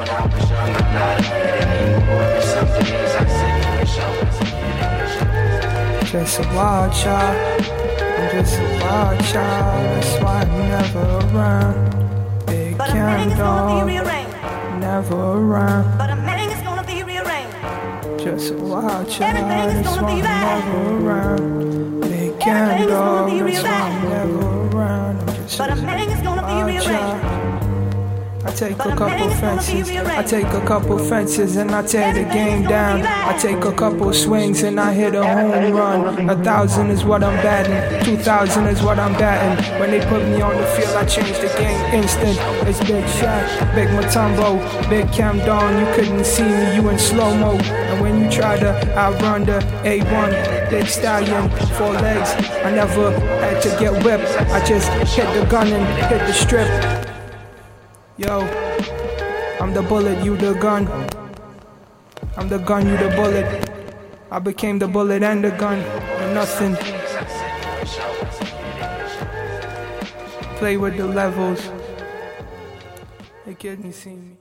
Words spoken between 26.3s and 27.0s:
be wild